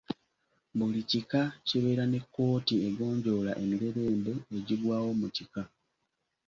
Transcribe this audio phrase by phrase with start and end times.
[0.77, 5.63] Buli kika kibeere ne kkooti egonjoola emirerembe egigwawo mu kika.